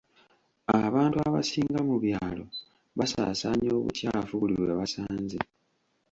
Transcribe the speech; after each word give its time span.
Abantu 0.85 1.17
abasinga 1.27 1.79
mu 1.87 1.95
byalo 2.03 2.45
basaasaanya 2.97 3.69
obukyafu 3.79 4.33
buli 4.41 4.55
we 4.61 4.71
basanze. 4.79 5.37